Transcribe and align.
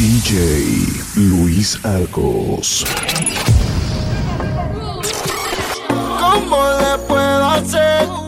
DJ 0.00 0.86
Luis 1.14 1.78
Arcos. 1.84 2.86
¿Cómo 6.18 6.56
le 6.80 6.98
puedo 7.06 7.44
hacer? 7.50 8.19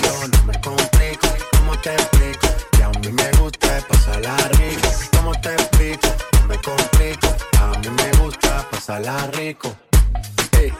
no 0.00 0.42
me 0.44 0.60
complico. 0.60 1.28
¿Cómo 1.56 1.78
te 1.80 1.94
explico? 1.94 2.48
Que 2.72 2.82
a 2.82 2.88
mí 2.90 3.12
me 3.12 3.30
gusta 3.32 3.86
pasarla 3.88 4.36
rico. 4.36 4.88
¿Cómo 5.16 5.32
te 5.40 5.52
explico? 5.54 6.08
No 6.32 6.46
me 6.46 6.56
complico. 6.60 7.28
A 7.60 7.78
mí 7.78 7.88
me 7.88 8.10
gusta 8.22 8.66
pasarla 8.70 9.26
rico. 9.32 9.74
Hey, 10.52 10.72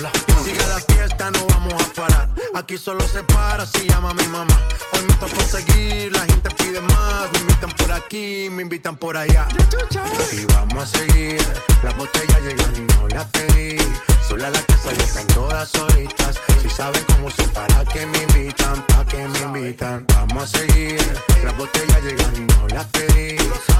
la 0.00 0.80
fiesta, 0.80 1.30
no 1.30 1.46
vamos 1.46 1.74
a 1.74 1.92
parar. 1.94 2.28
Aquí 2.54 2.78
solo 2.78 3.06
se 3.06 3.22
para 3.24 3.66
si 3.66 3.88
llama 3.88 4.14
mi 4.14 4.26
mamá 4.28 4.58
cuesta 5.18 5.36
conseguir, 5.36 6.12
la 6.12 6.20
gente 6.20 6.50
pide 6.50 6.80
más, 6.80 7.32
me 7.32 7.38
invitan 7.40 7.70
por 7.70 7.92
aquí, 7.92 8.48
me 8.50 8.62
invitan 8.62 8.96
por 8.96 9.16
allá. 9.16 9.48
Y 10.32 10.44
vamos 10.46 10.82
a 10.82 10.86
seguir, 10.86 11.40
la 11.82 11.92
botella 11.92 12.38
llegan 12.40 12.76
y 12.76 12.80
no 12.80 13.08
la 13.08 13.26
pedí. 13.28 13.78
Sola 14.28 14.50
la 14.50 14.60
casa 14.60 14.92
y 14.92 14.98
están 15.02 15.26
todas 15.28 15.70
solitas. 15.70 16.38
Si 16.60 16.68
saben 16.68 17.02
cómo 17.04 17.30
son, 17.30 17.48
para 17.48 17.82
que 17.86 18.04
me 18.04 18.22
invitan, 18.24 18.86
para 18.86 19.04
que 19.06 19.26
me 19.26 19.38
invitan. 19.38 20.06
Vamos 20.08 20.42
a 20.42 20.58
seguir, 20.58 21.00
las 21.42 21.56
botellas 21.56 22.02
llegan 22.02 22.36
y 22.36 22.40
no 22.40 22.68
las 22.68 22.84
pedí. 22.88 23.38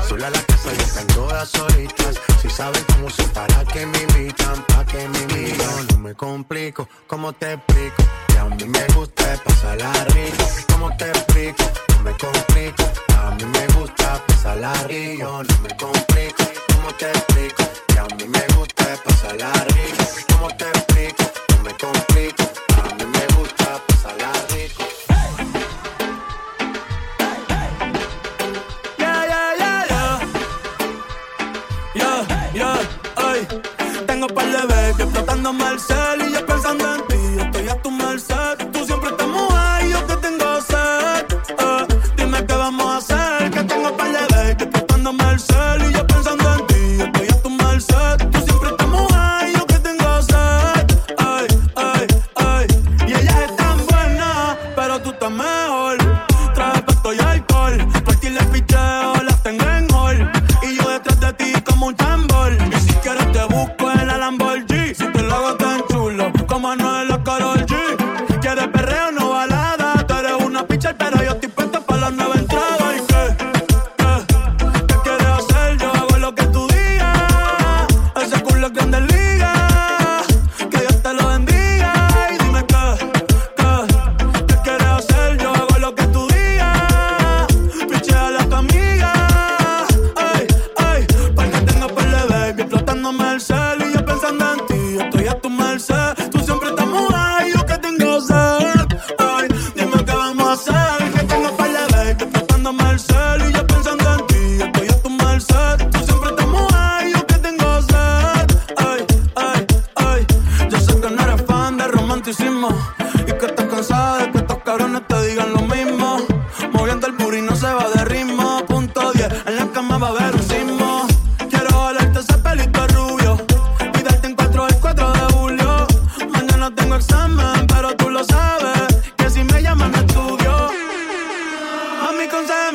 Sola 0.08 0.30
la 0.30 0.40
casa 0.40 0.70
y 0.72 0.80
están 0.80 1.06
todas 1.08 1.50
solitas. 1.50 2.18
Si 2.40 2.48
saben 2.48 2.82
cómo 2.94 3.10
son, 3.10 3.28
para 3.28 3.62
que 3.66 3.84
me 3.84 3.98
invitan, 3.98 4.64
para 4.68 4.86
que 4.86 5.06
me 5.06 5.18
invitan. 5.18 5.86
No 5.92 5.98
me 5.98 6.14
complico, 6.14 6.88
¿cómo 7.06 7.34
te 7.34 7.52
explico? 7.52 8.02
Que 8.28 8.38
a 8.38 8.44
mí 8.46 8.64
me 8.64 8.86
gusta 8.94 9.42
pasarla 9.44 9.92
rico. 10.04 10.44
¿Cómo 10.72 10.96
te 10.96 11.10
explico? 11.10 11.87
no 11.98 12.04
me 12.04 12.16
complico. 12.16 12.84
A 13.16 13.30
mí 13.32 13.44
me 13.44 13.66
gusta 13.78 14.22
pasarla 14.26 14.72
rico, 14.86 15.42
no 15.42 15.58
me 15.62 15.76
complico. 15.76 16.44
¿Cómo 16.72 16.92
te 16.94 17.10
explico? 17.10 17.64
Que 17.88 17.98
a 17.98 18.04
mí 18.16 18.24
me 18.28 18.56
gusta 18.56 18.84
pasarla 19.04 19.52
rico. 19.52 20.04
¿Cómo 20.32 20.48
te 20.56 20.64
explico? 20.68 21.24
No 21.50 21.62
me 21.64 21.72
complico. 21.74 22.44
A 22.82 22.94
mí 22.94 23.04
me 23.04 23.26
gusta 23.36 23.80
pasar 23.86 24.16
pasarla 24.16 24.32
rico. 24.50 24.84
Tengo 34.06 34.26
par 34.28 34.46
de 34.46 34.66
baby 34.66 35.02
explotándome 35.02 35.68
el 35.68 35.78
cel 35.78 36.20
y 36.32 36.37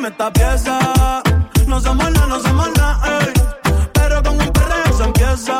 dime 0.04 0.08
esta 0.08 0.32
pieza. 0.32 1.22
No 1.66 1.80
se 1.80 1.94
mola, 1.94 2.26
no 2.28 2.40
se 2.40 2.52
mola, 2.52 3.00
ey. 3.20 3.32
Pero 3.92 4.22
con 4.22 4.40
un 4.40 4.52
perreo 4.52 4.92
se 4.96 5.04
empieza. 5.04 5.58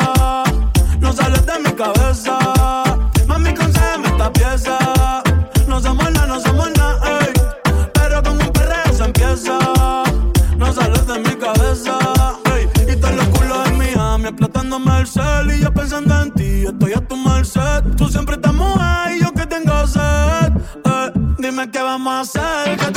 No 1.00 1.12
sales 1.12 1.46
de 1.46 1.58
mi 1.60 1.72
cabeza. 1.72 2.38
Mami, 3.26 3.54
concédeme 3.54 4.08
esta 4.08 4.32
pieza. 4.32 4.78
No 5.66 5.80
se 5.80 5.88
mola, 5.90 6.26
no 6.26 6.40
se 6.40 6.52
mola, 6.52 6.98
ey. 7.20 7.32
Pero 7.94 8.22
con 8.22 8.32
un 8.40 8.52
perreo 8.52 8.92
se 8.92 9.04
empieza. 9.04 9.58
No 10.58 10.72
sales 10.72 11.06
de 11.06 11.18
mi 11.20 11.34
cabeza. 11.36 11.98
Ey. 12.54 12.68
Y 12.92 12.96
todos 12.96 13.14
los 13.14 13.28
culos 13.28 13.64
de 13.64 13.70
mi 13.72 14.22
me 14.22 14.28
explotándome 14.28 15.00
el 15.00 15.06
cel. 15.06 15.50
Y 15.52 15.60
yo 15.60 15.72
pensando 15.72 16.20
en 16.20 16.30
ti, 16.32 16.66
estoy 16.66 16.92
a 16.92 17.00
tu 17.00 17.16
merced. 17.16 17.82
Tú 17.96 18.08
siempre 18.08 18.36
estás 18.36 18.52
mujer 18.52 19.16
y 19.16 19.22
yo 19.22 19.32
que 19.32 19.46
tengo 19.46 19.86
sed. 19.86 20.52
Ey. 20.84 21.12
Dime 21.38 21.70
qué 21.70 21.80
vamos 21.80 22.12
a 22.12 22.20
hacer. 22.20 22.93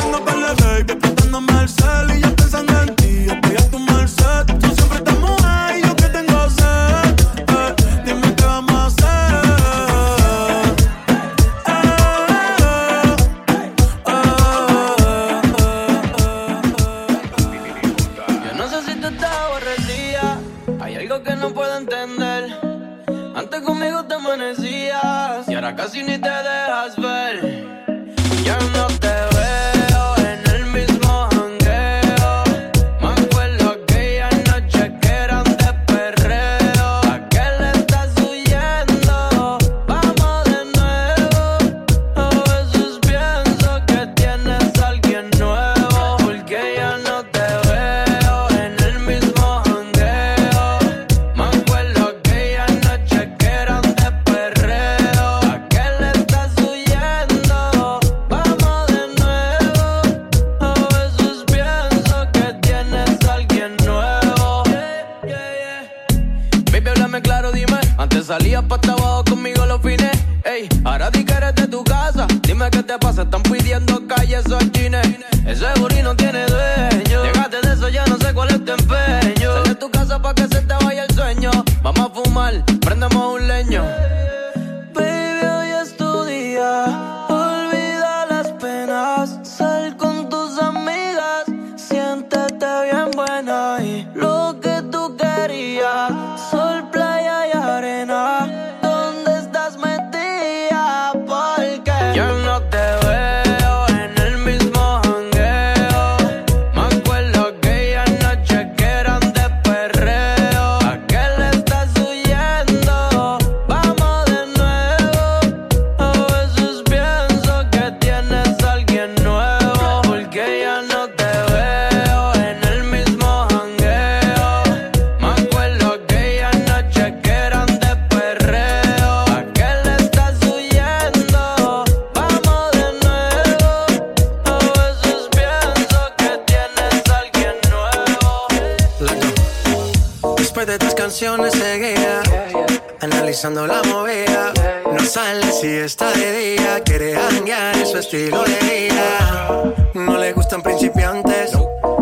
Analizando 143.02 143.68
la 143.68 143.81
movida. 143.83 144.54
No 144.92 144.99
sale 144.99 145.52
si 145.52 145.68
está 145.68 146.11
de 146.11 146.56
día, 146.56 146.81
quiere 146.83 147.16
hanguear 147.16 147.76
en 147.76 147.85
su 147.85 147.97
estilo 147.97 148.44
de 148.44 148.59
vida. 148.59 149.73
No 149.94 150.18
le 150.18 150.33
gustan 150.33 150.61
principiantes, 150.61 151.52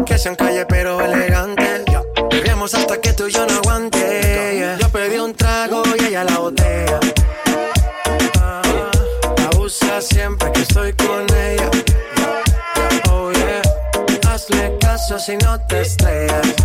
que 0.05 0.17
sean 0.17 0.35
calle 0.35 0.65
pero 0.65 0.99
elegantes. 1.01 1.83
Bebemos 2.29 2.73
hasta 2.73 2.99
que 2.99 3.13
tú 3.13 3.27
y 3.27 3.31
yo 3.31 3.45
no 3.45 3.55
aguante. 3.55 4.77
Yo 4.79 4.89
pedí 4.89 5.17
un 5.17 5.33
trago 5.33 5.83
y 5.99 6.05
ella 6.05 6.23
la 6.23 6.37
botella. 6.37 6.99
Ah, 8.39 8.61
abusa 9.51 10.01
siempre 10.01 10.51
que 10.51 10.61
estoy 10.61 10.93
con 10.93 11.25
ella. 11.35 11.69
Oh 13.09 13.31
yeah, 13.31 13.61
hazle 14.29 14.77
caso 14.79 15.17
si 15.19 15.37
no 15.37 15.59
te 15.67 15.81
estrellas. 15.81 16.64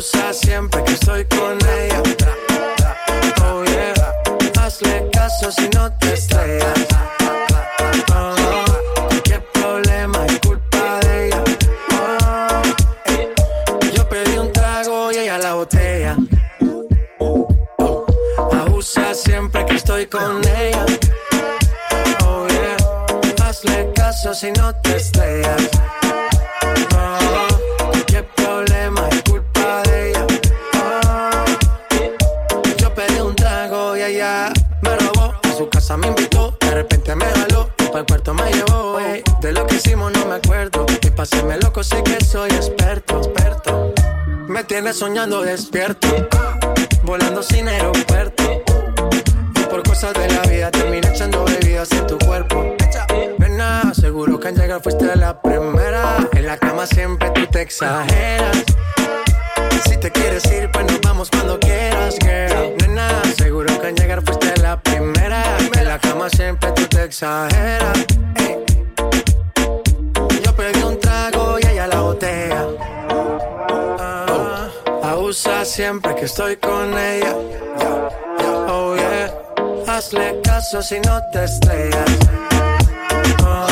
siempre 0.00 0.82
que 0.84 0.92
estoy 0.92 1.24
con 1.26 1.58
ella. 1.78 2.02
Oh 3.44 3.64
yeah, 3.64 3.94
hazle 4.60 5.08
caso 5.12 5.50
si 5.52 5.68
no 5.70 5.92
te 5.98 6.14
estrellas. 6.14 6.86
Oh, 8.14 8.64
qué 9.24 9.40
problema 9.52 10.24
es 10.26 10.38
culpa 10.40 11.00
de 11.00 11.26
ella. 11.26 11.44
Oh, 11.92 12.62
yo 13.92 14.08
pedí 14.08 14.38
un 14.38 14.52
trago 14.52 15.12
y 15.12 15.16
ella 15.18 15.38
la 15.38 15.54
botella. 15.54 16.16
Abusa 18.52 19.14
siempre 19.14 19.66
que 19.66 19.76
estoy 19.76 20.06
con 20.06 20.40
ella. 20.48 20.86
Oh 22.24 22.46
yeah, 22.48 23.46
hazle 23.46 23.92
caso 23.94 24.34
si 24.34 24.50
no 24.52 24.74
te 24.76 24.96
estrellas. 24.96 25.68
Loco 41.80 41.84
sé 41.84 42.02
que 42.02 42.24
soy 42.24 42.50
experto, 42.50 43.18
experto. 43.18 43.94
Me 44.48 44.64
tienes 44.64 44.98
soñando 44.98 45.42
despierto, 45.42 46.08
volando 47.02 47.42
sin 47.42 47.68
aeropuerto. 47.68 48.62
Y 49.56 49.60
por 49.64 49.82
cosas 49.84 50.12
de 50.14 50.28
la 50.28 50.42
vida 50.42 50.70
terminé 50.70 51.08
echando 51.08 51.44
bebidas 51.44 51.90
en 51.92 52.06
tu 52.06 52.18
cuerpo. 52.18 52.76
Ven 53.38 53.58
seguro 53.94 54.38
que 54.38 54.48
al 54.48 54.56
llegar 54.56 54.82
fuiste 54.82 55.16
la 55.16 55.40
primera. 55.40 56.28
En 56.32 56.46
la 56.46 56.58
cama 56.58 56.86
siempre 56.86 57.30
tú 57.30 57.46
te 57.46 57.62
exageras. 57.62 58.64
Si 59.88 59.96
te 59.96 60.10
quieres 60.10 60.44
ir, 60.52 60.70
pues 60.72 60.84
nos 60.86 61.00
vamos 61.00 61.30
cuando 61.30 61.58
quieras, 61.58 62.16
girl. 62.20 62.76
Nena, 62.78 63.22
seguro 63.38 63.80
que 63.80 63.86
al 63.86 63.94
llegar 63.94 64.22
fuiste 64.22 64.54
la 64.60 64.78
primera. 64.82 65.42
En 65.78 65.88
la 65.88 65.98
cama 65.98 66.28
siempre 66.28 66.72
tú 66.72 66.86
te 66.86 67.04
exageras. 67.04 68.06
Yo 68.36 68.59
abusa 75.30 75.64
siempre 75.64 76.12
que 76.16 76.24
estoy 76.24 76.56
con 76.56 76.98
ella. 76.98 77.36
Oh 78.68 78.96
yeah, 78.96 79.32
hazle 79.86 80.40
caso 80.42 80.82
si 80.82 80.98
no 80.98 81.20
te 81.32 81.44
estrellas. 81.44 82.10
Oh, 83.44 83.66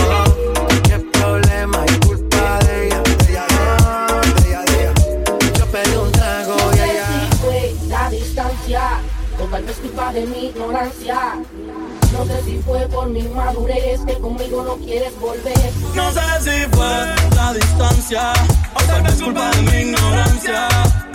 qué 0.85 0.99
problema 1.19 1.85
y 1.85 2.07
culpa 2.07 2.59
de 2.61 2.87
ella. 2.87 3.03
tal 9.51 9.65
vez 9.65 9.77
culpa 9.79 10.13
de 10.13 10.27
mi 10.27 10.47
ignorancia. 10.47 11.19
No 12.13 12.25
sé 12.25 12.43
si 12.45 12.59
fue 12.59 12.87
por 12.87 13.09
mi 13.09 13.23
madurez 13.23 14.01
que 14.07 14.15
conmigo 14.19 14.63
no 14.63 14.77
quieres 14.77 15.19
volver. 15.19 15.73
No 15.95 16.13
sé 16.13 16.21
si 16.41 16.69
fue 16.71 17.15
la 17.35 17.53
distancia 17.53 18.33
o 18.75 18.83
tal 18.85 19.03
vez 19.03 19.23
culpa 19.23 19.51
de 19.51 19.63
mi 19.63 19.91
ignorancia. 19.91 21.08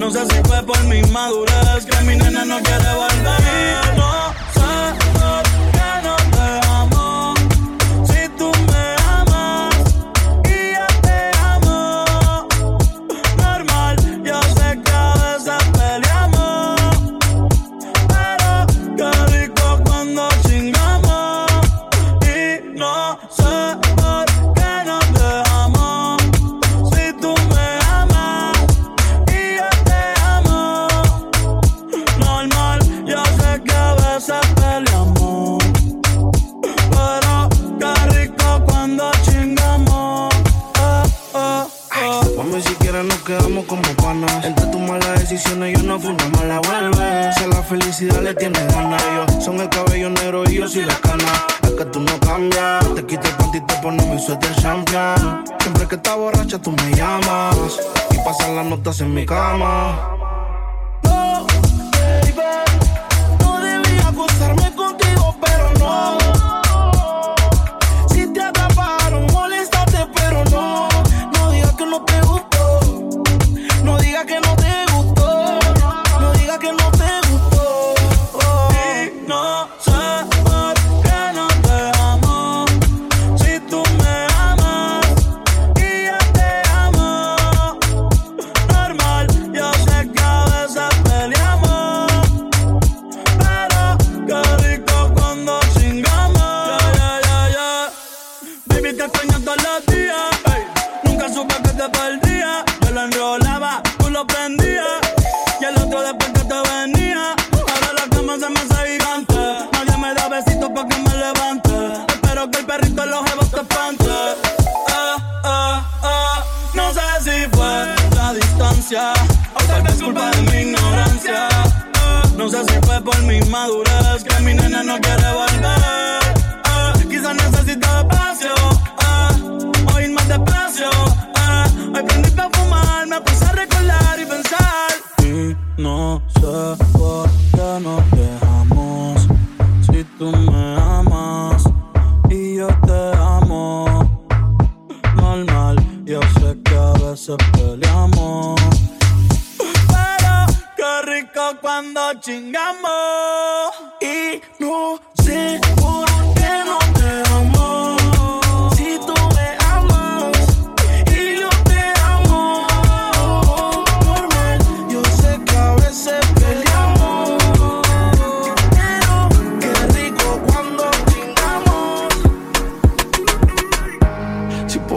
No 0.00 0.10
sé 0.10 0.24
si 0.30 0.42
fue 0.48 0.62
por 0.62 0.82
mi 0.84 1.02
madurez 1.02 1.84
que 1.84 2.04
mi 2.04 2.16
nena 2.16 2.42
no 2.46 2.58
quiere 2.62 2.94
volver. 2.94 4.09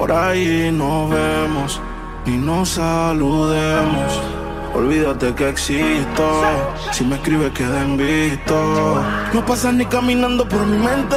Por 0.03 0.12
ahí 0.12 0.69
nos 0.69 1.10
vemos 1.10 1.79
y 2.25 2.31
nos 2.31 2.72
saludemos, 2.72 4.22
olvídate 4.74 5.33
que 5.33 5.48
existo. 5.48 6.25
Si 6.91 7.05
me 7.05 7.15
escribes, 7.15 7.53
queda 7.53 7.83
en 7.83 7.95
visto. 7.95 9.01
No 9.33 9.45
pasas 9.45 9.74
ni 9.75 9.86
caminando 9.86 10.45
por 10.45 10.65
mi 10.65 10.77
mente. 10.77 11.15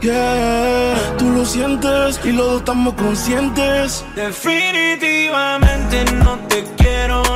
Yeah, 0.00 0.96
tú 1.18 1.30
lo 1.30 1.44
sientes 1.44 2.20
y 2.24 2.32
los 2.32 2.46
dos 2.46 2.58
estamos 2.62 2.94
conscientes. 2.94 4.04
Definitivamente 4.16 6.04
no 6.24 6.36
te 6.48 6.64
quiero 6.78 7.27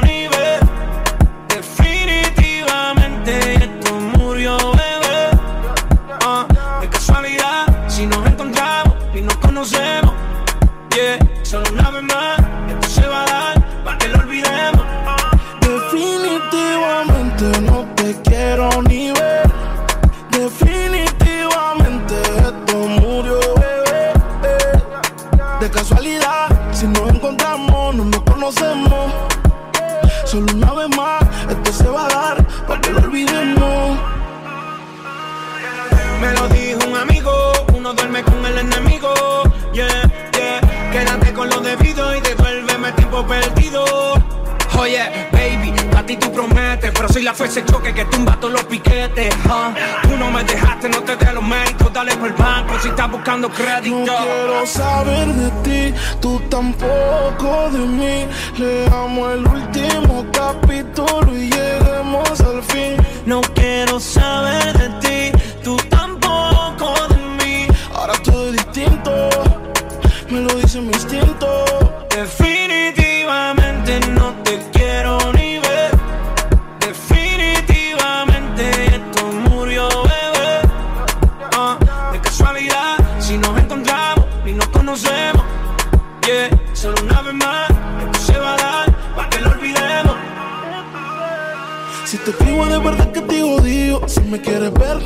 solo 11.52 11.70
una 11.70 11.90
vez 11.90 12.02
más, 12.04 12.41
la 47.32 47.36
fuerza 47.36 47.60
de 47.60 47.66
choque 47.66 47.94
que 47.94 48.04
tumba 48.06 48.36
todos 48.38 48.52
los 48.52 48.64
piquetes. 48.64 49.34
Tú 50.02 50.16
no 50.18 50.30
me 50.30 50.44
dejaste, 50.44 50.88
no 50.90 51.02
te 51.02 51.16
dé 51.16 51.32
los 51.32 51.42
méritos, 51.42 51.90
dale 51.92 52.14
por 52.16 52.28
el 52.28 52.34
banco 52.34 52.74
si 52.82 52.88
estás 52.88 53.10
buscando 53.10 53.48
crédito. 53.48 53.96
No 53.96 54.04
quiero 54.04 54.66
saber 54.66 55.28
de 55.28 55.50
ti, 55.62 55.94
tú 56.20 56.40
tampoco 56.50 57.70
de 57.72 57.78
mí. 57.78 58.28
Leamos 58.58 59.32
el 59.32 59.46
último 59.46 60.26
capítulo 60.30 61.34
y 61.34 61.48
lleguemos 61.50 62.40
al 62.40 62.62
fin. 62.64 62.96
No 63.24 63.40
quiero 63.54 63.98
saber 63.98 64.76
de 64.78 64.81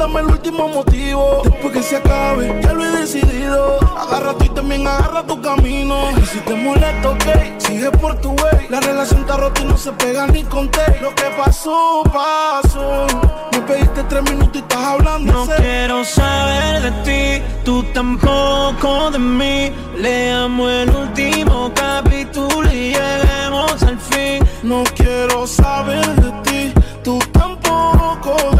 dame 0.07 0.21
el 0.21 0.27
último 0.27 0.69
motivo. 0.69 1.43
Después 1.45 1.73
que 1.73 1.83
se 1.83 1.97
acabe, 1.97 2.61
ya 2.63 2.73
lo 2.73 2.85
he 2.85 3.01
decidido. 3.01 3.79
Agarra 3.97 4.35
tú 4.35 4.45
y 4.45 4.49
también 4.51 4.87
agarra 4.87 5.23
tu 5.25 5.41
camino. 5.41 5.97
Y 6.17 6.27
si 6.27 6.39
te 6.41 6.55
molesta, 6.55 7.11
ok, 7.11 7.59
sigue 7.59 7.91
por 7.91 8.15
tu 8.21 8.31
way. 8.31 8.67
La 8.69 8.81
relación 8.81 9.21
está 9.21 9.37
rota 9.37 9.61
y 9.63 9.65
no 9.65 9.77
se 9.77 9.93
pega 9.93 10.27
ni 10.27 10.43
conté 10.45 10.99
Lo 11.01 11.15
que 11.15 11.25
pasó, 11.37 12.03
pasó. 12.13 13.07
Me 13.53 13.61
pediste 13.63 14.03
tres 14.05 14.23
minutos 14.25 14.55
y 14.55 14.59
estás 14.59 14.79
hablando 14.79 15.33
No 15.33 15.47
quiero 15.57 16.05
saber 16.05 16.83
de 16.83 16.91
ti, 17.39 17.45
tú 17.65 17.83
tampoco 17.95 19.11
de 19.11 19.19
mí. 19.19 19.73
Leamos 19.97 20.71
el 20.71 20.91
último 20.91 21.73
capítulo 21.75 22.71
y 22.71 22.95
lleguemos 22.95 23.83
al 23.83 23.99
fin. 23.99 24.47
No 24.63 24.85
quiero 24.95 25.47
saber 25.47 26.07
de 26.17 26.31
ti, 26.43 26.73
tú 27.03 27.19
tampoco 27.33 28.56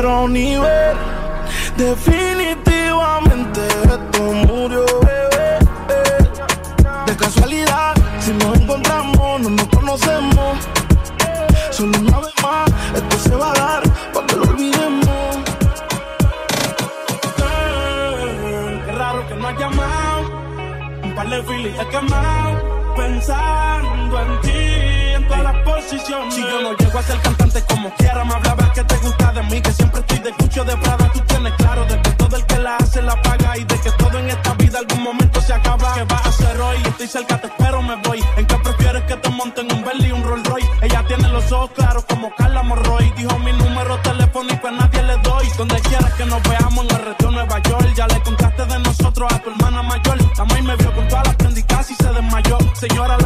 quiero 0.00 0.28
ni 0.28 0.56
ver. 0.56 0.96
Definitivamente 1.76 3.60
esto 3.66 4.22
murió, 4.46 4.84
bebé. 5.00 5.58
De 7.06 7.16
casualidad, 7.16 7.94
si 8.20 8.32
nos 8.32 8.60
encontramos, 8.60 9.40
no 9.40 9.50
nos 9.50 9.68
conocemos. 9.68 10.58
Solo 11.70 11.98
una 11.98 12.18
vez 12.20 12.34
más, 12.42 12.70
esto 12.94 13.18
se 13.18 13.34
va 13.34 13.50
a 13.50 13.54
dar 13.54 13.82
para 14.12 14.26
que 14.26 14.36
lo 14.36 14.42
olvidemos. 14.42 15.36
Girl, 17.38 18.82
Qué 18.84 18.92
raro 18.92 19.28
que 19.28 19.34
no 19.34 19.48
has 19.48 19.58
llamado. 19.58 20.20
Un 21.02 21.14
par 21.14 21.28
de 21.28 21.42
filis 21.42 21.74
he 21.80 21.88
quemado. 21.88 22.78
Pensando 22.96 24.20
en 24.20 24.40
ti, 24.42 24.58
en 25.16 25.26
todas 25.26 25.42
las 25.42 25.56
posiciones. 25.64 26.34
Si 26.34 26.40
yo 26.40 26.60
no 26.62 26.72
llego 26.76 26.98
a 26.98 27.02
ser 27.02 27.20
cantante 27.20 27.64
como 27.68 27.90
quiera, 27.94 28.24
me 28.24 28.34
hablabas 28.34 28.70
que 28.70 28.84
te 28.84 28.96
gusta 28.96 29.27
que 29.48 29.72
siempre 29.72 30.00
estoy 30.00 30.18
de 30.18 30.32
cucho 30.32 30.64
de 30.64 30.76
Prada. 30.76 31.10
Tú 31.12 31.20
tienes 31.20 31.52
claro 31.54 31.84
de 31.86 32.00
que 32.02 32.10
todo 32.10 32.36
el 32.36 32.44
que 32.44 32.58
la 32.58 32.76
hace 32.76 33.02
la 33.02 33.20
paga 33.22 33.56
y 33.56 33.64
de 33.64 33.80
que 33.80 33.90
todo 33.92 34.18
en 34.18 34.28
esta 34.28 34.54
vida 34.54 34.78
algún 34.78 35.02
momento 35.02 35.40
se 35.40 35.52
acaba. 35.52 35.94
¿Qué 35.94 36.04
vas 36.04 36.26
a 36.26 36.28
hacer 36.28 36.60
hoy? 36.60 36.76
Estoy 36.84 37.06
cerca, 37.06 37.40
te 37.40 37.46
espero, 37.46 37.82
me 37.82 37.96
voy. 38.02 38.22
¿En 38.36 38.46
qué 38.46 38.56
prefieres 38.56 39.02
que 39.04 39.16
te 39.16 39.28
monten 39.30 39.72
un 39.72 39.84
Bentley 39.84 40.10
y 40.10 40.12
un 40.12 40.22
Rolls 40.22 40.46
Royce? 40.48 40.68
Ella 40.82 41.04
tiene 41.08 41.28
los 41.28 41.50
ojos 41.52 41.70
claros 41.74 42.04
como 42.04 42.34
Carla 42.34 42.62
Morroy. 42.62 43.12
Dijo 43.16 43.38
mi 43.38 43.52
número 43.52 43.98
telefónico 43.98 44.68
a 44.68 44.72
nadie 44.72 45.02
le 45.02 45.16
doy. 45.18 45.48
Donde 45.56 45.80
quieras 45.80 46.12
que 46.14 46.26
nos 46.26 46.42
veamos 46.42 46.84
en 46.84 46.96
el 46.96 47.04
resto 47.04 47.26
de 47.26 47.32
Nueva 47.32 47.58
York. 47.62 47.94
Ya 47.96 48.06
le 48.06 48.22
contaste 48.22 48.64
de 48.66 48.78
nosotros 48.80 49.32
a 49.32 49.38
tu 49.40 49.50
hermana 49.50 49.82
mayor. 49.82 50.18
La 50.36 50.44
maíz 50.44 50.64
me 50.64 50.76
vio 50.76 50.94
con 50.94 51.08
todas 51.08 51.26
las 51.26 51.36
prendicas 51.36 51.90
y 51.90 51.94
se 51.94 52.12
desmayó. 52.12 52.58
Señora, 52.74 53.16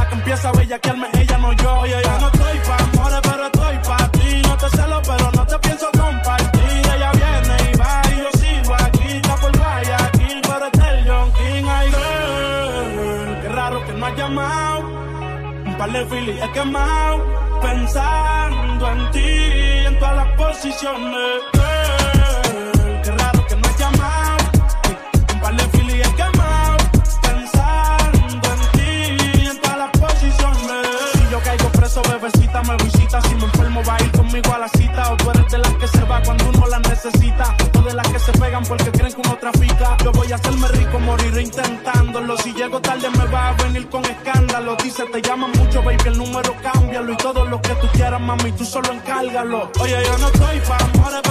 De 16.13 16.19
filis 16.19 16.43
he 16.43 16.53
quemado. 16.53 17.61
Pensando 17.61 18.91
en 18.91 19.11
ti, 19.13 19.87
en 19.87 19.99
todas 19.99 20.17
las 20.17 20.37
posiciones. 20.37 22.02
Con 43.81 44.05
escándalo. 44.05 44.77
Dice, 44.83 45.05
te 45.07 45.23
llaman 45.23 45.51
mucho, 45.53 45.83
baby, 45.83 45.97
el 46.07 46.19
número 46.19 46.55
cámbialo. 46.63 47.13
Y 47.13 47.17
todo 47.17 47.45
lo 47.45 47.61
que 47.61 47.75
tú 47.77 47.87
quieras, 47.93 48.21
mami, 48.21 48.53
tú 48.53 48.65
solo 48.65 48.93
encárgalo. 48.93 49.71
Oye, 49.81 49.97
yo 50.05 50.19
no 50.19 50.27
estoy 50.27 50.61
pa' 50.61 50.77
amores, 50.77 51.22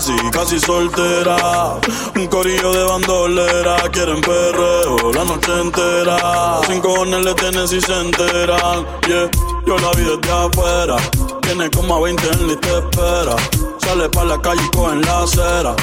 casi, 0.00 0.30
casi 0.30 0.60
soltera. 0.60 1.78
Un 2.16 2.26
corillo 2.28 2.72
de 2.72 2.84
bandolera, 2.84 3.76
quieren 3.92 4.20
perreo 4.22 5.12
la 5.12 5.24
noche 5.24 5.52
entera. 5.60 6.60
Sin 6.66 6.80
cojones 6.80 7.24
le 7.24 7.34
tienen 7.34 7.68
si 7.68 7.80
se 7.80 8.00
enteran, 8.00 8.86
yeah. 9.06 9.30
Yo 9.66 9.76
la 9.76 9.90
vi 9.92 10.04
desde 10.04 10.32
afuera, 10.32 10.96
tiene 11.42 11.70
como 11.70 11.96
a 11.96 12.00
20 12.00 12.28
en 12.30 12.46
la 12.46 12.52
y 12.54 12.56
te 12.56 12.78
espera. 12.78 13.36
Sale 13.78 14.08
pa' 14.08 14.24
la 14.24 14.40
calle 14.40 14.62
y 14.64 14.76
coge 14.76 14.94
en 14.94 15.02
la 15.02 15.22
acera. 15.22 15.76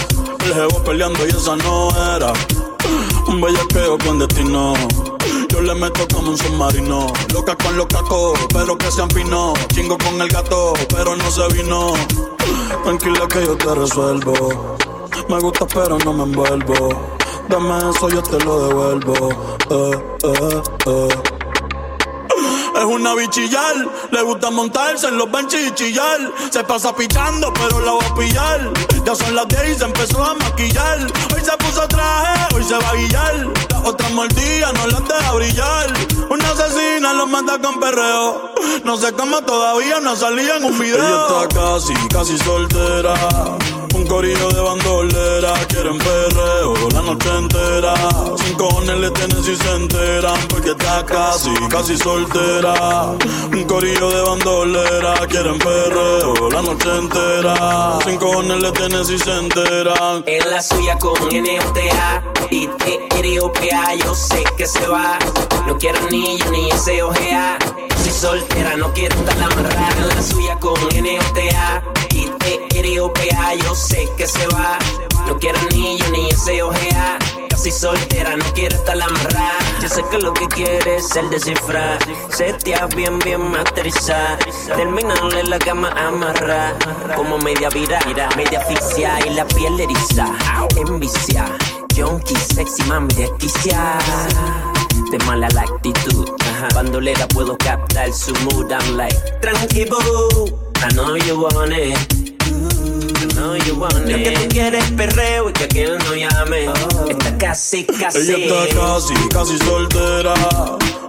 El 0.46 0.54
jevo 0.54 0.84
peleando 0.84 1.26
y 1.26 1.30
esa 1.30 1.56
no 1.56 1.90
era. 2.16 2.34
Un 3.28 3.40
bellaqueo 3.40 3.98
con 4.00 4.20
destino. 4.20 4.74
Yo 5.58 5.64
le 5.64 5.74
meto 5.74 6.08
como 6.14 6.30
un 6.30 6.38
submarino. 6.38 7.08
Loca 7.34 7.56
con 7.56 7.76
los 7.76 7.88
cacos, 7.88 8.40
pero 8.54 8.78
que 8.78 8.92
se 8.92 9.02
afinó. 9.02 9.56
Chingo 9.74 9.98
con 9.98 10.22
el 10.22 10.28
gato, 10.28 10.74
pero 10.88 11.16
no 11.16 11.32
se 11.32 11.48
vino. 11.48 11.94
Tranquila 12.84 13.28
que 13.28 13.44
yo 13.44 13.58
te 13.58 13.74
resuelvo. 13.74 14.78
Me 15.28 15.40
gusta, 15.40 15.66
pero 15.66 15.98
no 15.98 16.14
me 16.14 16.26
envuelvo. 16.26 17.18
Dame 17.50 17.76
eso, 17.90 18.08
yo 18.08 18.22
te 18.22 18.38
lo 18.46 18.68
devuelvo. 18.68 19.30
Eh, 19.72 20.04
eh, 20.26 20.62
eh. 20.86 21.08
Es 22.78 22.84
una 22.84 23.16
bichillar, 23.16 23.90
le 24.12 24.22
gusta 24.22 24.52
montarse 24.52 25.08
en 25.08 25.18
los 25.18 25.32
benches 25.32 25.70
y 25.70 25.72
chillar. 25.72 26.20
Se 26.52 26.64
pasa 26.66 26.96
pichando, 26.96 27.52
pero 27.52 27.82
la 27.82 27.94
voy 27.94 28.06
a 28.06 28.14
pillar. 28.14 28.74
Ya 29.04 29.16
son 29.16 29.34
las 29.34 29.48
10 29.48 29.70
y 29.70 29.80
se 29.80 29.86
empezó 29.86 30.24
a 30.24 30.36
maquillar. 30.36 31.00
Hoy 31.34 31.42
se 31.44 31.58
puso 31.58 31.88
traje, 31.88 32.56
hoy 32.56 32.64
se 32.64 32.78
va 32.78 32.90
a 32.90 32.94
guillar. 32.94 33.77
Otra 33.88 34.10
mordida 34.10 34.74
no 34.74 34.88
la 34.88 35.00
deja 35.00 35.32
brillar. 35.32 35.94
Una 36.30 36.50
asesina 36.52 37.14
lo 37.14 37.26
manda 37.26 37.58
con 37.58 37.80
perreo. 37.80 38.52
No 38.84 38.98
sé 38.98 39.14
cómo 39.14 39.42
todavía 39.44 40.02
no 40.02 40.14
salía 40.14 40.58
en 40.58 40.66
un 40.66 40.78
video. 40.78 40.98
Ella 40.98 41.48
está 41.48 41.58
casi, 41.58 41.94
casi 42.10 42.38
soltera. 42.38 43.16
Un 43.94 44.06
corillo 44.06 44.50
de 44.50 44.62
bandolera, 44.62 45.54
quieren 45.68 45.98
perreo 45.98 46.74
la 46.94 47.02
noche 47.02 47.30
entera. 47.38 47.94
Sin 48.38 48.56
cojones 48.56 48.98
le 48.98 49.12
tienen 49.12 49.44
si 49.44 49.56
se 49.56 49.76
enteran, 49.76 50.40
porque 50.50 50.72
está 50.72 51.06
casi, 51.06 51.50
casi 51.70 51.98
soltera. 51.98 53.16
Un 53.52 53.64
corillo 53.64 54.10
de 54.10 54.22
bandolera, 54.22 55.14
quieren 55.28 55.58
perreo 55.60 56.50
la 56.52 56.62
noche 56.62 56.90
entera. 56.98 58.00
Sin 58.06 58.18
cojones 58.18 58.62
le 58.62 58.72
tienen 58.72 59.06
si 59.06 59.18
se 59.18 59.32
enteran. 59.32 60.24
En 60.26 60.50
la 60.50 60.62
suya 60.62 60.98
con 60.98 61.14
NOTA 61.14 62.24
y 62.52 62.68
T-R-O-P-A, 62.68 63.96
yo 63.96 64.16
sé 64.16 64.44
que 64.58 64.68
se 64.68 64.88
va. 64.88 65.18
No 65.66 65.78
quiero 65.78 66.00
ni 66.12 66.38
yo 66.38 66.52
ni 66.52 66.70
ese 66.70 67.02
ojea. 67.04 67.58
Si 68.04 68.12
soltera, 68.12 68.78
no 68.78 68.94
quiero 68.94 69.16
estar 69.16 69.38
amarrada. 69.42 69.90
En 69.98 70.08
la 70.10 70.22
suya 70.22 70.58
con 70.60 70.76
NOTA 70.76 71.84
y 72.12 72.27
T-R-O-P-A, 72.48 73.56
yo 73.56 73.76
sé 73.76 74.08
que 74.18 74.26
se 74.26 74.48
va. 74.48 74.80
No 75.28 75.38
quiero 75.38 75.60
ni 75.72 75.98
yo 75.98 76.10
ni 76.12 76.30
ese 76.30 76.64
ojea. 76.64 77.20
Casi 77.50 77.72
soltera, 77.72 78.38
no 78.38 78.46
quiero 78.54 78.76
estar 78.76 79.02
amarrada. 79.02 79.58
Yo 79.82 79.90
sé 79.90 80.02
que 80.10 80.18
lo 80.20 80.34
que 80.34 80.48
quieres 80.48 81.06
es 81.06 81.16
el 81.18 81.30
descifrar. 81.30 82.00
Setear 82.30 82.96
bien, 82.96 83.20
bien 83.20 83.42
masterizar. 83.52 84.38
Terminarle 84.66 85.44
la 85.44 85.60
cama 85.60 85.90
amarrar. 85.90 86.76
Como 87.18 87.38
media 87.40 87.70
vira, 87.70 88.00
media 88.38 88.60
asfixia 88.60 89.20
y 89.26 89.34
la 89.34 89.46
piel 89.46 89.78
eriza. 89.80 90.28
Envicia, 90.78 91.46
junkie, 91.96 92.38
sexy, 92.38 92.84
mami, 92.84 93.14
desquicia. 93.14 93.98
De 95.12 95.18
mala 95.26 95.50
la 95.50 95.62
actitud. 95.64 96.30
Bandolera 96.74 97.28
puedo 97.28 97.58
captar 97.58 98.14
su 98.14 98.34
mood. 98.46 98.72
I'm 98.72 98.96
like, 98.96 99.18
tranquilo. 99.42 99.98
I 100.80 100.94
know 100.94 101.16
you 101.16 101.42
want 101.42 101.74
it. 101.74 102.17
Know 103.48 103.56
you 103.56 103.76
want 103.80 103.94
it. 103.94 104.10
Lo 104.10 104.18
que 104.18 104.32
tú 104.32 104.50
quieres 104.50 104.84
es 104.84 104.92
perreo 104.92 105.50
y 105.50 105.54
que 105.54 105.64
aquel 105.64 105.98
no 106.00 106.16
llame. 106.16 106.66
Está 107.08 107.38
casi, 107.38 107.86
casi. 107.86 108.18
Ella 108.20 108.38
está 108.40 108.76
casi, 108.76 109.14
casi 109.30 109.58
soltera. 109.60 110.34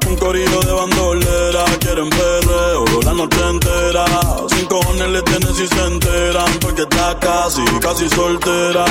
Un 0.06 0.14
corillo 0.14 0.60
de 0.60 0.72
bandolera, 0.72 1.64
quieren 1.80 2.08
perreo 2.08 2.84
la 3.04 3.12
noche 3.12 3.40
entera. 3.44 4.04
Sin 4.50 4.66
cojones 4.66 5.08
le 5.08 5.22
tienen 5.22 5.52
si 5.52 5.66
se 5.66 5.84
enteran, 5.84 6.52
porque 6.60 6.82
está 6.82 7.18
casi, 7.18 7.64
casi 7.80 8.08
soltera. 8.08 8.84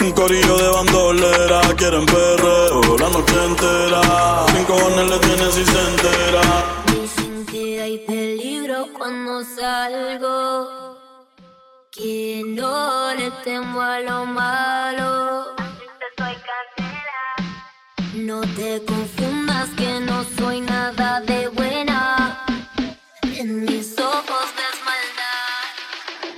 Un 0.00 0.10
corillo 0.10 0.56
de 0.58 0.68
bandolera, 0.70 1.60
quieren 1.76 2.06
perreo 2.06 2.80
la 2.98 3.08
noche 3.08 3.34
entera. 3.50 4.46
Sin 4.52 4.64
cojones 4.64 5.10
le 5.10 5.18
tienen 5.20 5.52
si 5.52 5.64
se 5.64 5.80
enteran. 5.90 6.64
Dicen 6.86 7.46
que 7.46 7.80
hay 7.80 7.98
peligro 7.98 8.88
cuando 8.98 9.44
salgo. 9.44 10.93
Que 11.96 12.42
no 12.44 13.14
le 13.14 13.30
temo 13.44 13.80
a 13.80 14.00
lo 14.00 14.26
malo. 14.26 15.54
No 18.14 18.40
te 18.56 18.84
confundas 18.84 19.68
que 19.76 20.00
no 20.00 20.24
soy 20.36 20.60
nada 20.62 21.20
de 21.20 21.46
buena. 21.46 22.44
En 23.22 23.64
mis 23.64 23.96
ojos 23.96 24.46
ves 24.58 24.78
maldad. 24.88 26.34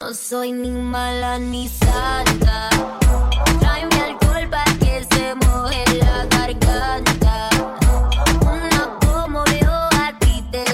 No 0.00 0.14
soy 0.14 0.50
ni 0.50 0.70
mala 0.70 1.38
ni 1.38 1.68
santa. 1.68 2.68
Tráeme 3.60 4.00
alcohol 4.00 4.48
para 4.50 4.72
que 4.80 5.06
se 5.12 5.34
moje 5.36 5.84
la 6.02 6.26
garganta. 6.26 7.50
Una 8.40 8.98
como 9.06 9.44
yo 9.44 9.70
a 9.70 10.12
ti 10.18 10.42
te 10.50 10.64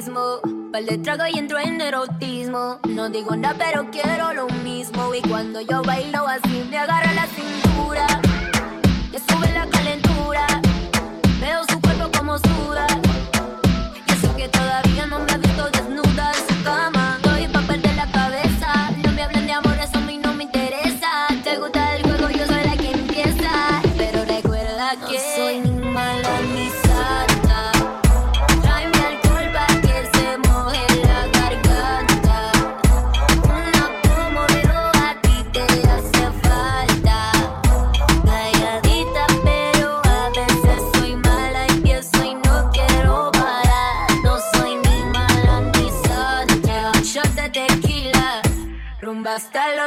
sismo. 0.00 0.40
Par 0.72 0.84
de 0.84 0.98
trago 0.98 1.24
y 1.26 1.38
entro 1.38 1.58
en 1.58 1.80
erotismo. 1.80 2.78
No 2.88 3.08
digo 3.10 3.36
nada, 3.36 3.56
pero 3.58 3.90
quiero 3.90 4.32
lo 4.32 4.48
mismo. 4.64 5.14
Y 5.14 5.20
cuando 5.22 5.60
yo 5.60 5.82
bailo 5.82 6.26
así, 6.26 6.66
me 6.70 6.78
agarra 6.78 7.12
la 7.12 7.26
cintura. 7.26 8.06
Le 9.12 9.18
sube 9.18 9.52
la 9.52 9.66
calentura. 9.66 10.09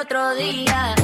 otro 0.03 0.35
día. 0.35 1.02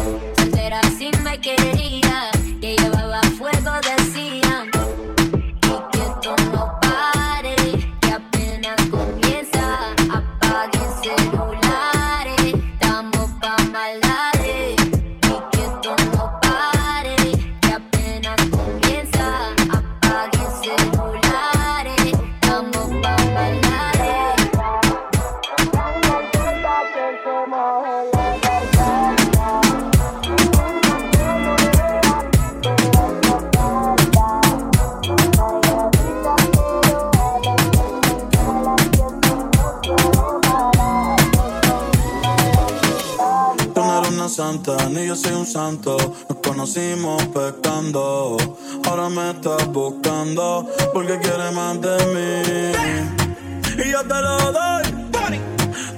ni 44.90 45.06
yo 45.06 45.16
soy 45.16 45.34
un 45.34 45.46
santo. 45.46 45.96
Nos 46.28 46.40
conocimos 46.40 47.22
pecando, 47.28 48.38
ahora 48.86 49.08
me 49.10 49.30
estás 49.30 49.68
buscando 49.68 50.68
porque 50.92 51.20
quieres 51.20 51.54
más 51.54 51.80
de 51.80 51.98
mí. 52.14 53.84
Y 53.86 53.92
yo 53.92 54.02
te 54.02 54.22
lo 54.22 54.52
doy, 54.52 54.84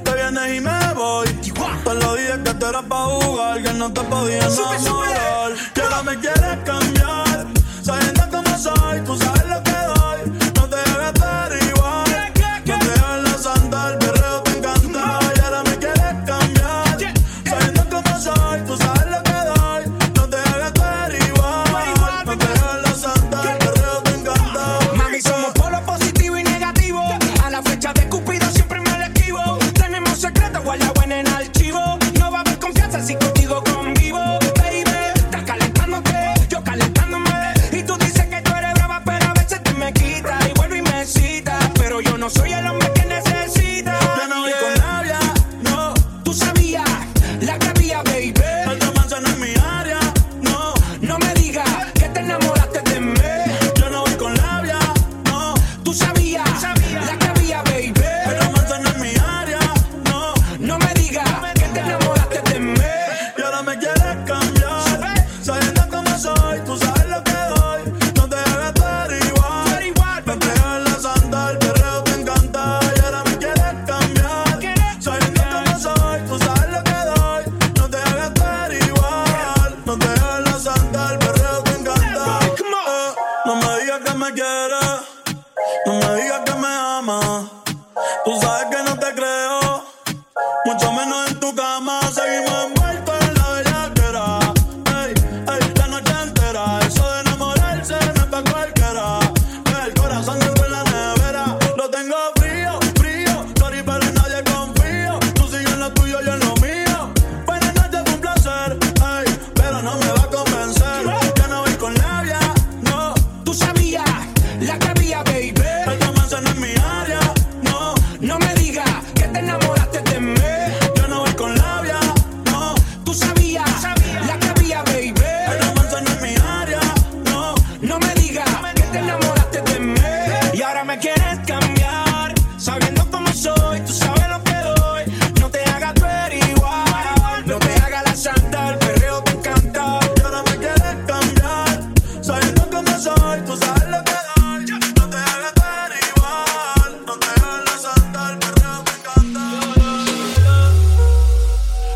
te 0.04 0.14
vienes 0.14 0.58
y 0.58 0.60
me 0.60 0.94
voy. 0.94 1.28
Te 1.84 1.94
lo 1.96 2.16
dije 2.16 2.44
que 2.44 2.54
tú 2.56 2.66
eras 2.66 2.84
pa' 2.84 3.06
jugar, 3.06 3.64
que 3.64 3.74
no 3.74 3.92
te 3.94 4.02
podía 4.02 4.40
enamorar. 4.40 5.52
Que 5.74 5.82
ahora 5.82 6.04
me 6.04 6.20
quieres 6.20 6.58
cambiar, 6.66 7.48
sabiendo 7.82 8.24
cómo 8.30 8.58
soy, 8.58 9.02
tú 9.06 9.16
sabes 9.18 9.46
lo 9.48 9.64
que 9.64 9.72
doy. 9.72 10.41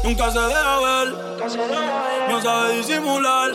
Nunca 0.05 0.29
se 0.29 0.39
deja 0.39 0.79
ver, 0.81 1.15
no 2.29 2.39
sabe 2.39 2.77
disimular. 2.77 3.51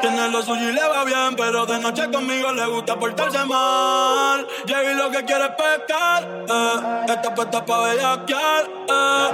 Tiene 0.00 0.28
lo 0.30 0.40
suyo 0.40 0.70
y 0.70 0.72
le 0.72 0.88
va 0.88 1.04
bien, 1.04 1.36
pero 1.36 1.66
de 1.66 1.78
noche 1.78 2.10
conmigo 2.10 2.50
le 2.52 2.64
gusta 2.68 2.98
portarse 2.98 3.44
mal. 3.44 4.46
Llegué 4.64 4.94
lo 4.94 5.10
que 5.10 5.22
quiere 5.26 5.44
es 5.44 5.50
pescar, 5.50 6.26
eh. 6.48 7.04
está 7.06 7.34
puesta 7.34 7.62
pa' 7.66 7.80
bellaquear. 7.80 8.64
Eh. 8.64 9.30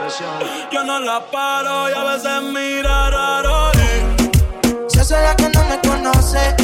Yo 0.72 0.82
no 0.82 0.98
la 0.98 1.20
paro 1.20 1.88
y 1.88 1.92
a 1.92 2.02
veces 2.02 2.42
mira 2.42 3.10
raro. 3.10 3.70
Y... 3.74 4.90
Se 4.90 5.00
hace 5.02 5.22
la 5.22 5.36
que 5.36 5.48
no 5.50 5.64
me 5.66 5.78
conoce, 5.88 6.56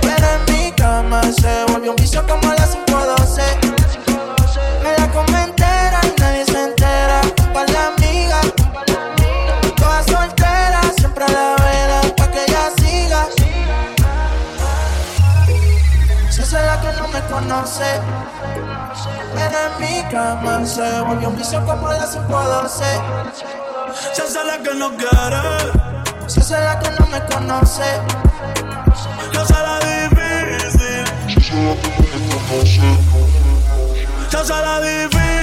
pero 0.00 0.26
en 0.26 0.52
mi 0.52 0.72
cama 0.72 1.22
se 1.22 1.64
volvió 1.72 1.92
un 1.92 1.96
vicio 1.96 2.26
como 2.26 2.50
a 2.50 2.56
las 2.56 2.74
512. 2.86 3.81
conoce. 17.32 18.00
Pero 19.34 19.58
en 19.66 19.80
mi 19.80 20.02
cama 20.10 20.64
se 20.66 21.00
volvió 21.00 21.28
un 21.28 21.36
vicio 21.36 21.64
como 21.64 21.88
de 21.88 22.06
5 22.06 22.36
a 22.36 22.46
12. 22.62 22.84
Se 24.12 24.22
hace 24.22 24.44
la 24.44 24.58
que 24.62 24.74
no 24.74 24.90
quiere. 24.96 25.72
Se 26.26 26.40
hace 26.40 26.60
la 26.60 26.78
que 26.78 26.90
no 26.90 27.06
me 27.06 27.20
conoce. 27.26 28.00
No 29.32 29.44
se 29.46 29.52
la 29.54 29.78
difícil. 29.80 31.04
Se 34.30 34.36
hace 34.36 34.52
la 34.52 34.80
difícil. 34.80 35.41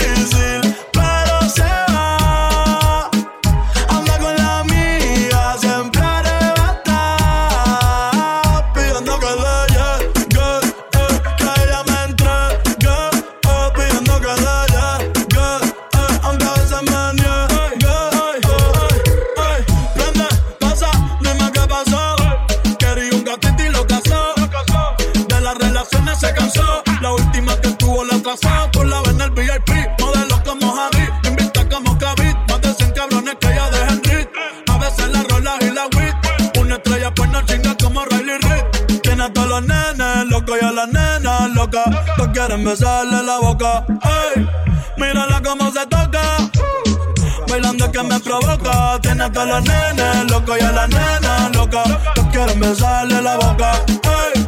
bola 27.99 28.15
atrasada 28.15 28.71
por 28.71 28.85
la 28.85 29.01
vena 29.01 29.25
el 29.25 29.31
VIP. 29.31 29.69
Modelos 29.99 30.41
como 30.45 30.73
Javi, 30.73 31.05
invita 31.27 31.67
como 31.67 31.97
Kavit. 31.97 32.37
Más 32.47 32.61
de 32.61 32.73
100 32.73 32.91
cabrones 32.93 33.35
que 33.41 33.47
ya 33.47 33.69
dejen 33.71 34.03
rit. 34.03 34.29
A 34.67 34.77
veces 34.77 35.07
la 35.09 35.23
rola 35.23 35.53
y 35.59 35.69
la 35.77 35.85
wit. 35.97 36.15
Una 36.59 36.75
estrella 36.75 37.13
pues 37.13 37.29
no 37.29 37.41
chinga 37.41 37.75
como 37.75 38.05
Riley 38.05 38.37
Reid. 38.37 39.01
Tiene 39.01 39.23
a 39.23 39.33
todos 39.33 39.49
los 39.49 39.63
nenes 39.63 40.25
loco 40.29 40.53
y 40.55 40.63
a 40.63 40.71
las 40.71 40.87
nenas 40.87 41.49
locas. 41.53 41.85
Todos 42.15 42.29
quieren 42.31 42.63
besarle 42.63 43.21
la 43.21 43.37
boca. 43.39 43.85
Ey, 43.89 44.47
mírala 44.95 45.41
como 45.41 45.69
se 45.71 45.85
toca. 45.87 46.23
Bailando 47.49 47.91
que 47.91 48.03
me 48.03 48.19
provoca. 48.21 48.99
Tiene 49.01 49.23
a 49.25 49.31
todos 49.31 49.47
los 49.47 49.63
nenes 49.63 50.31
locos 50.31 50.57
y 50.57 50.63
a 50.63 50.71
las 50.71 50.89
nenas 50.89 51.53
locas. 51.53 51.87
Todos 52.15 52.29
quieren 52.31 52.59
besarle 52.61 53.21
la 53.21 53.35
boca. 53.35 53.71
Ey, 53.87 54.38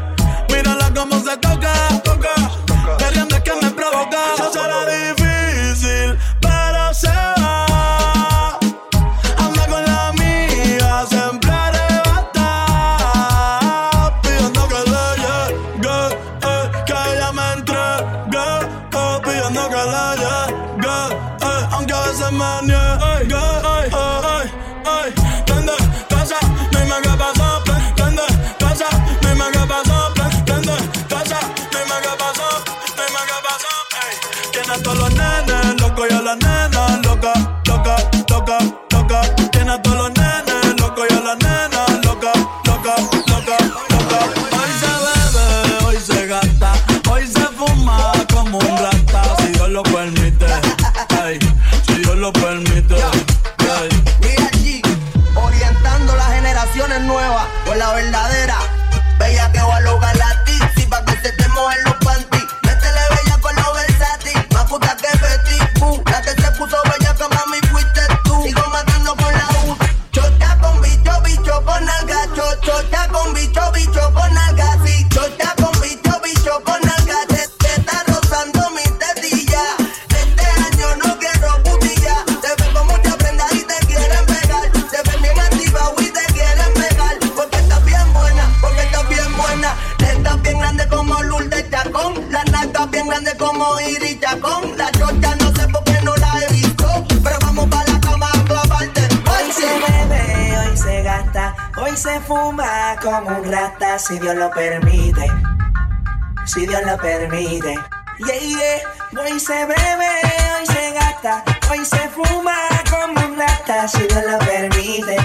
se 109.41 109.65
bebe, 109.65 110.12
hoy 110.56 110.65
se 110.67 110.91
gasta, 110.93 111.43
hoy 111.71 111.84
se 111.84 111.97
fuma 112.10 112.54
como 112.91 113.25
un 113.25 113.38
rata, 113.38 113.88
si 113.88 114.04
Dios 114.04 114.23
lo 114.30 114.38
permite. 114.39 115.17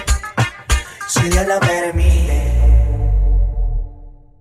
Si 1.06 1.28
Dios 1.28 1.46
lo 1.46 1.60
permite. 1.60 2.52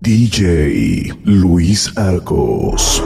DJ 0.00 1.12
Luis 1.24 1.92
Arcos. 1.96 3.05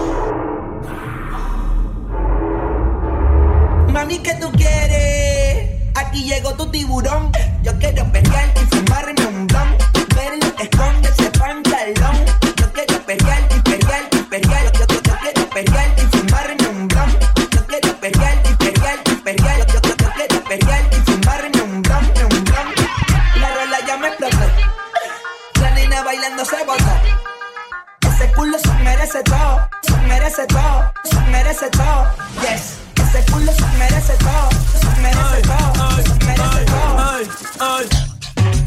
Merece 30.41 30.47
todo, 30.47 30.93
se 31.05 31.21
merece 31.31 31.71
todo. 31.71 32.07
Yes. 32.41 32.79
Ese 32.97 33.31
culo 33.31 33.53
se 33.53 33.67
merece 33.79 34.15
todo, 34.15 34.49
se 34.79 35.01
merece 35.01 35.43
todo, 35.43 35.97
se 36.03 36.25
merece 36.25 36.65
todo. 36.65 36.97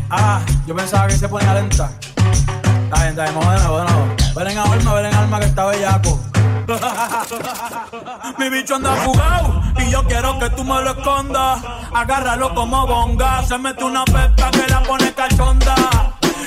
Ah, 0.10 0.42
yo 0.68 0.76
pensaba 0.76 1.08
que 1.08 1.16
se 1.16 1.28
ponía 1.28 1.54
lenta. 1.56 1.90
Está 2.06 2.98
bien, 2.98 3.10
está 3.10 3.24
bien, 3.24 3.36
vamos 3.36 3.54
de 3.54 3.60
nuevo, 3.60 3.78
de 3.80 3.84
nuevo. 3.86 4.16
Ven 4.36 4.48
en 4.48 4.58
alma, 4.58 4.94
ven 4.94 5.06
en 5.06 5.16
alma 5.16 5.40
que 5.40 5.46
está 5.46 5.66
bellaco. 5.66 6.20
Mi 8.38 8.50
bicho 8.50 8.76
anda 8.76 8.96
jugado 9.04 9.64
y 9.80 9.90
yo 9.90 10.04
quiero 10.06 10.38
que 10.40 10.50
tú 10.52 10.64
me 10.64 10.82
lo 10.82 10.92
escondas. 10.92 11.60
Agárralo 11.94 12.54
como 12.54 12.86
bonga. 12.86 13.44
Se 13.48 13.58
mete 13.58 13.84
una 13.84 14.06
pepa 14.06 14.52
que 14.52 14.68
la 14.68 14.84
pone 14.84 15.12
cachonda. 15.14 15.76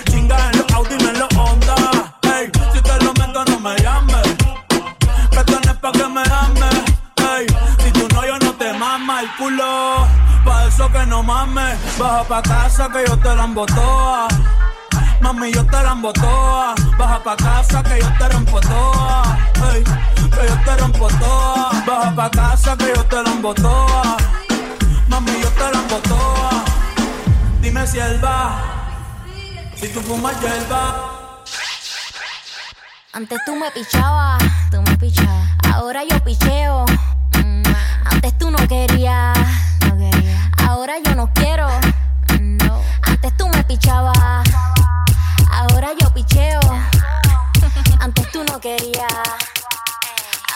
Chinga 0.05 0.51
en 0.53 0.59
los 0.59 0.73
Audi 0.73 0.95
en 0.95 1.19
los 1.19 1.35
el. 9.39 10.07
Pa' 10.45 10.67
eso 10.67 10.91
que 10.91 11.07
no 11.07 11.23
mames. 11.23 11.77
Baja 11.99 12.25
pa' 12.25 12.43
casa 12.43 12.89
que 12.89 13.05
yo 13.07 13.19
te 13.19 13.35
la 13.35 13.45
embotoa. 13.45 14.29
Mami, 15.21 15.53
yo 15.53 15.65
te 15.67 15.83
la 15.83 15.93
embotoa. 15.93 16.75
Baja 16.99 17.23
pa' 17.23 17.37
casa 17.37 17.83
que 17.83 17.99
yo 18.01 18.09
te 18.19 18.29
rompo 18.29 18.61
toa. 18.61 19.39
Ey, 19.73 19.83
que 19.85 20.47
yo 20.49 20.57
te 20.65 20.77
rompo 20.77 21.09
toa. 21.09 21.71
Baja 21.87 22.15
pa' 22.15 22.31
casa 22.31 22.77
que 22.77 22.93
yo 22.95 23.05
te 23.05 23.23
la 23.23 23.31
embotoa. 23.31 24.17
Mami, 25.09 25.33
yo 25.41 25.49
te 25.51 25.71
la 25.73 25.79
embotoa. 25.79 26.65
Dime 27.61 27.87
si 27.87 27.99
él 27.99 28.25
va. 28.25 28.77
Si 29.77 29.89
tú 29.89 30.01
fumas 30.01 30.41
hierba. 30.41 31.13
Antes 33.13 33.39
tú 33.47 33.57
me 33.57 33.71
pichabas, 33.71 34.43
tú 34.71 34.81
me 34.83 34.97
pichabas. 34.97 35.49
Ahora 35.73 36.03
yo 36.05 36.23
picheo. 36.23 36.85
Mm, 37.43 37.63
Antes 38.11 38.39
tú 38.39 38.51
no 38.51 38.59
querías, 38.69 39.37
no 39.87 39.97
quería. 39.97 40.51
Ahora 40.67 40.95
yo 41.05 41.15
no 41.15 41.33
quiero. 41.35 41.69
No. 42.41 42.81
Antes 43.03 43.37
tú 43.37 43.49
me 43.49 43.63
pichabas. 43.65 44.49
Ahora 45.51 45.89
yo 46.01 46.13
picheo. 46.13 46.61
Antes 48.01 48.31
tú 48.33 48.45
no 48.45 48.61
querías. 48.61 49.13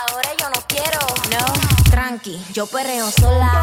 Ahora 0.01 0.28
yo 0.38 0.51
no 0.51 0.61
quiero. 0.66 0.98
No. 1.30 1.90
Tranqui, 1.90 2.42
yo 2.53 2.66
perreo 2.66 3.11
sola. 3.11 3.62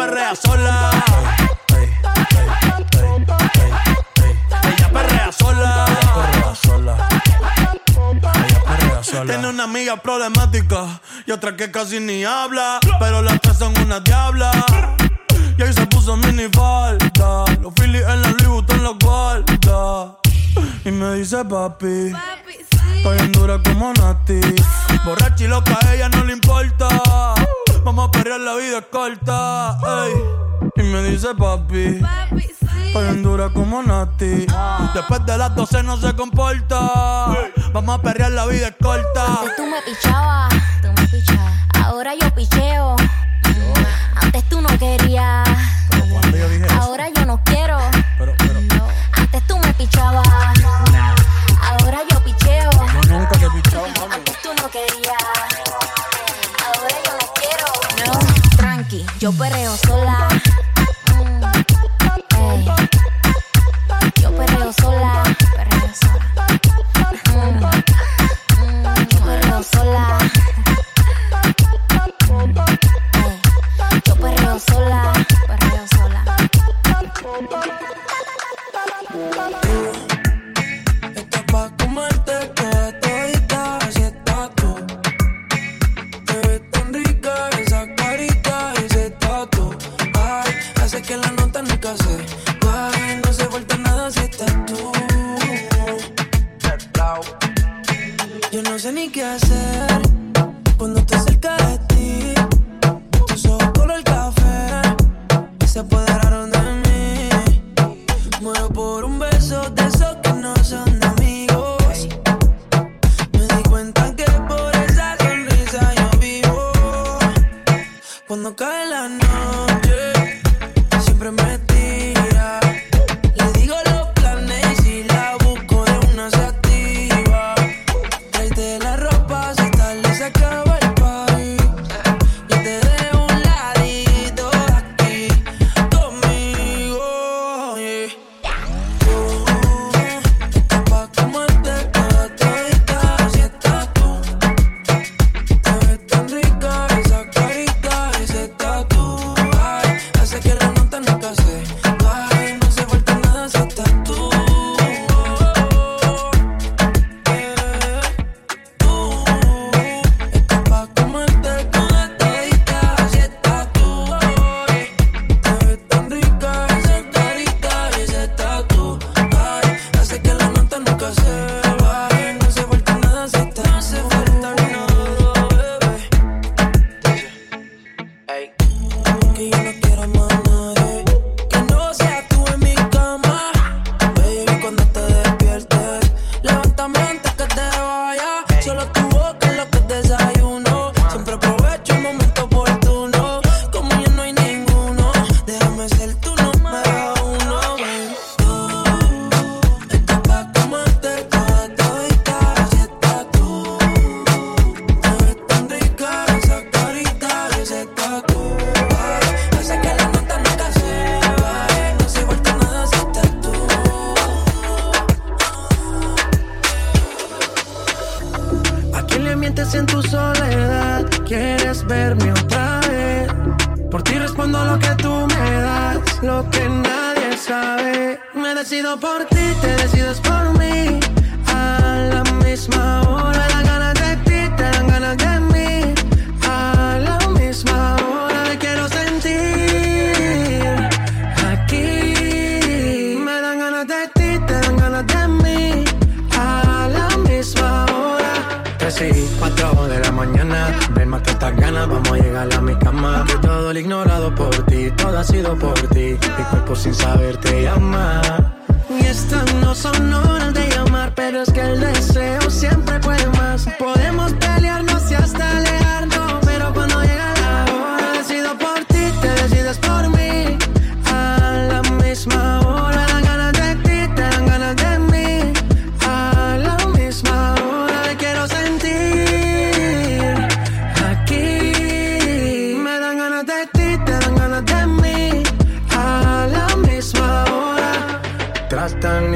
perrea 0.00 0.34
sola. 0.34 0.90
Ella 4.62 4.88
perrea 4.92 5.30
sola. 5.30 5.86
Ella 5.88 6.14
perrea 6.14 6.54
sola. 9.04 9.26
Tiene 9.26 9.48
una 9.48 9.64
amiga 9.64 9.96
problemática 9.98 11.00
y 11.26 11.32
otra 11.32 11.54
que 11.54 11.70
casi 11.70 12.00
ni 12.00 12.24
habla, 12.24 12.80
pero 12.98 13.20
las 13.20 13.40
tres 13.42 13.58
son 13.58 13.76
una 13.78 14.00
diabla. 14.00 14.50
Y 15.58 15.62
ahí 15.62 15.72
se 15.74 15.86
puso 15.86 16.16
mini 16.16 16.48
falta, 16.48 17.44
los 17.60 17.74
Phillies 17.74 18.06
en 18.08 18.22
la 18.22 18.28
Louis 18.30 18.48
Vuitton 18.48 18.82
los 18.82 18.98
guarda. 18.98 20.16
Y 20.86 20.90
me 20.90 21.16
dice 21.16 21.44
papi, 21.44 22.12
estoy 22.96 23.18
en 23.18 23.32
dura 23.32 23.60
como 23.62 23.92
Nati. 23.92 24.40
Borracha 25.04 25.44
y 25.44 25.48
loca, 25.48 25.78
a 25.82 25.94
ella 25.94 26.08
no 26.08 26.24
le 26.24 26.32
importa. 26.32 26.88
Vamos 27.84 28.08
a 28.08 28.10
perrear, 28.10 28.40
la 28.40 28.54
vida 28.56 28.82
corta. 28.82 29.78
Ey. 30.04 30.12
Y 30.76 30.82
me 30.82 31.02
dice 31.02 31.34
papi. 31.34 32.00
Papi, 32.00 32.42
sí. 32.42 33.22
Dura 33.22 33.48
como 33.50 33.82
Nati. 33.82 34.46
Ah. 34.50 34.90
Después 34.94 35.24
de 35.26 35.38
las 35.38 35.54
12 35.54 35.82
no 35.82 35.96
se 35.96 36.14
comporta. 36.14 36.78
Vamos 37.72 37.98
a 37.98 38.02
perrear, 38.02 38.32
la 38.32 38.46
vida 38.46 38.68
es 38.68 38.74
corta. 38.82 39.26
Antes 39.26 39.56
tú 39.56 39.62
me 39.66 39.80
pichabas. 39.82 40.52
Tú 40.82 40.88
me. 40.88 41.84
Ahora 41.84 42.14
yo 42.14 42.34
picheo. 42.34 42.96
Yo. 42.96 43.72
Antes 44.20 44.48
tú 44.48 44.60
no 44.60 44.68
querías. 44.78 45.48
Pero 45.90 46.36
yo 46.36 46.48
dije 46.48 46.66
Ahora 46.74 47.06
eso. 47.08 47.14
yo 47.20 47.26
no 47.26 47.42
quiero. 47.44 47.78
los 59.30 59.38
perreos. 59.38 59.89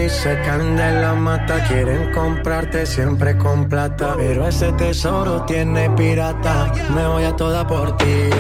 y 0.05 0.11
secan 0.11 0.77
de 0.77 1.01
la 1.01 1.15
mata. 1.15 1.65
Quieren 1.67 2.13
comprarte 2.13 2.85
siempre 2.87 3.37
con 3.39 3.69
plata. 3.69 4.15
Pero 4.17 4.47
ese 4.49 4.73
tesoro 4.73 5.43
tiene 5.45 5.89
pirata. 5.91 6.73
Me 6.95 7.07
voy 7.07 7.25
a 7.25 7.35
toda 7.37 7.67
por 7.67 7.97
ti. 7.97 8.31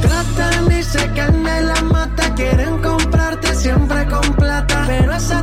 Tratan 0.00 0.70
y 0.70 0.82
secan 0.82 1.44
de 1.44 1.60
la 1.62 1.80
mata. 1.82 2.34
Quieren 2.34 2.78
comprarte 2.82 3.54
siempre 3.54 4.06
con 4.06 4.34
plata. 4.34 4.84
Pero 4.86 5.12
ese 5.14 5.35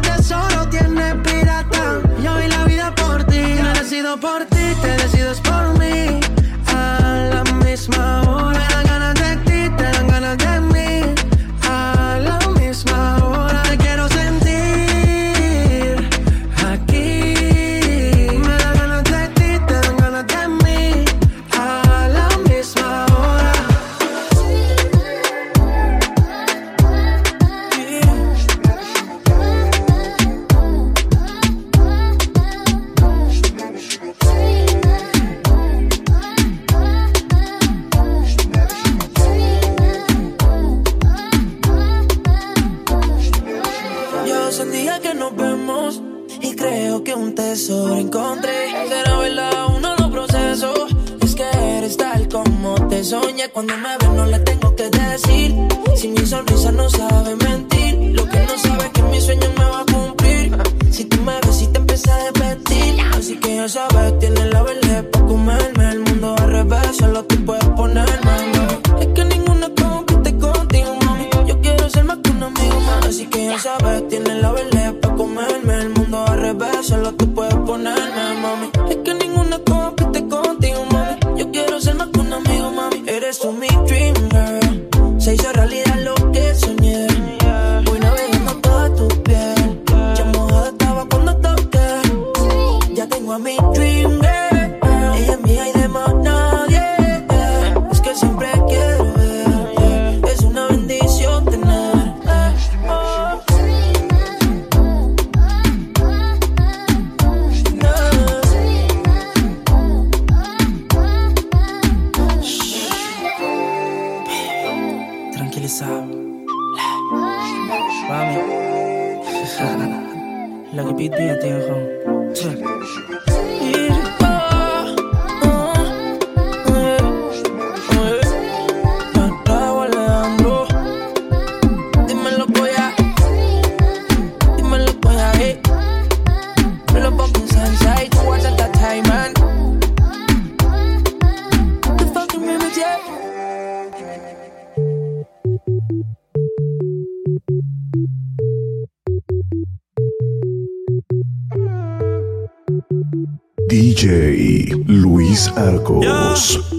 DJ 153.73 154.69
Luis 154.85 155.49
Arcos. 155.57 156.72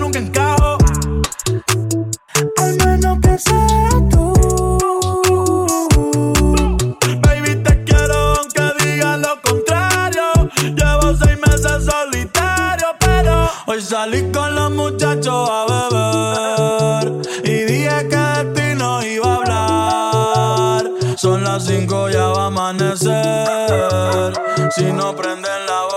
nunca 0.00 0.18
encajo. 0.18 0.78
Al 2.58 2.76
menos 2.84 3.18
que 3.20 3.38
sea 3.38 3.90
tú. 4.10 4.32
Baby, 7.22 7.62
te 7.62 7.84
quiero 7.84 8.34
aunque 8.36 8.62
digan 8.84 9.22
lo 9.22 9.40
contrario. 9.42 10.22
Llevo 10.62 11.14
seis 11.16 11.38
meses 11.46 11.84
solitario, 11.84 12.88
pero 13.00 13.50
hoy 13.66 13.80
salí 13.80 14.30
con 14.32 14.54
los 14.54 14.70
muchachos 14.70 15.48
a 15.50 15.66
beber. 15.90 17.12
Y 17.44 17.64
dije 17.64 18.08
que 18.08 18.16
de 18.16 18.44
ti 18.54 18.74
no 18.78 19.02
iba 19.02 19.26
a 19.26 19.36
hablar. 19.36 20.90
Son 21.16 21.42
las 21.44 21.64
cinco, 21.64 22.08
ya 22.08 22.28
va 22.28 22.44
a 22.44 22.46
amanecer. 22.46 24.32
Si 24.74 24.84
no 24.92 25.14
prenden 25.14 25.66
la 25.66 25.91